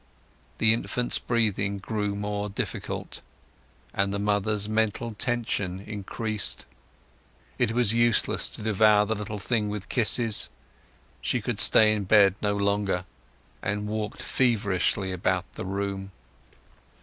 [0.57, 3.21] The infant's breathing grew more difficult,
[3.93, 6.65] and the mother's mental tension increased.
[7.59, 10.49] It was useless to devour the little thing with kisses;
[11.21, 13.05] she could stay in bed no longer,
[13.61, 16.11] and walked feverishly about the room.